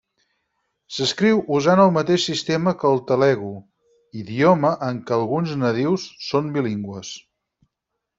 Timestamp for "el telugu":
2.91-3.49